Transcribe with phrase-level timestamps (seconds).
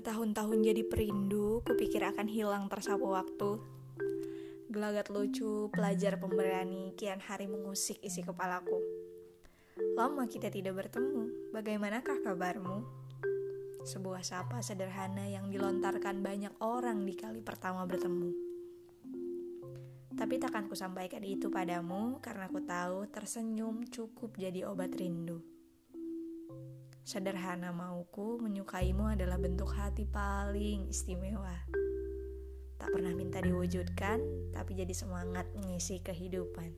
[0.00, 3.60] Bertahun-tahun jadi perindu, kupikir akan hilang tersapu waktu.
[4.72, 8.80] Gelagat lucu, pelajar pemberani, kian hari mengusik isi kepalaku.
[10.00, 12.80] Lama kita tidak bertemu, bagaimanakah kabarmu?
[13.84, 18.32] Sebuah sapa sederhana yang dilontarkan banyak orang di kali pertama bertemu.
[20.16, 25.59] Tapi takkan ku sampaikan itu padamu karena ku tahu tersenyum cukup jadi obat rindu.
[27.10, 31.58] Sederhana mauku menyukaimu adalah bentuk hati paling istimewa.
[32.78, 34.22] Tak pernah minta diwujudkan,
[34.54, 36.70] tapi jadi semangat mengisi kehidupan.